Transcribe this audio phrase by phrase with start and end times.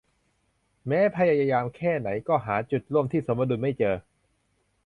[0.87, 3.95] แม้พยายามแค่ไหนก็หาจุดร่วมที่สมดุลไม่เจอ